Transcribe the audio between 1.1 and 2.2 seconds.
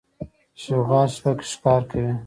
شپه کې ښکار کوي.